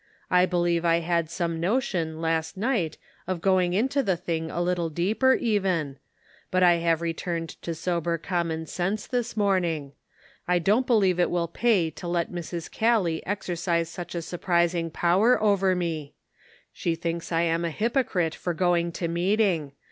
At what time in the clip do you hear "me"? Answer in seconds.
15.75-16.15